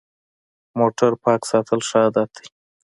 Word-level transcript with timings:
موټر 0.79 1.11
پاک 1.23 1.41
ساتل 1.51 1.79
ښه 1.87 1.97
عادت 2.05 2.29
دی. 2.37 2.47